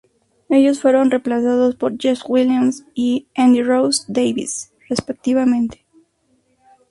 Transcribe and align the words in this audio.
Ellos 0.49 0.81
fueron 0.81 1.11
reemplazados 1.11 1.75
por 1.75 1.95
Jeff 1.99 2.21
Williams 2.27 2.83
y 2.95 3.27
Andy 3.35 3.61
Rosser-Davies, 3.61 4.71
respectivamente. 4.89 5.85